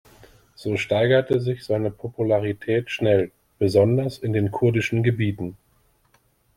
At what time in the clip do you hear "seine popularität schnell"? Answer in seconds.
1.63-3.29